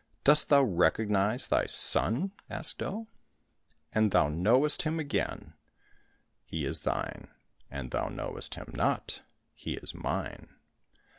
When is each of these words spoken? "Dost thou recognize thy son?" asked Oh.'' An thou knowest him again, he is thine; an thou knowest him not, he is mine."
"Dost 0.24 0.50
thou 0.50 0.62
recognize 0.62 1.46
thy 1.48 1.64
son?" 1.64 2.32
asked 2.60 2.82
Oh.'' 2.82 3.08
An 3.94 4.10
thou 4.10 4.28
knowest 4.28 4.82
him 4.82 5.00
again, 5.00 5.54
he 6.44 6.66
is 6.66 6.80
thine; 6.80 7.28
an 7.70 7.88
thou 7.88 8.08
knowest 8.10 8.56
him 8.56 8.70
not, 8.76 9.22
he 9.54 9.72
is 9.76 9.94
mine." 9.94 10.50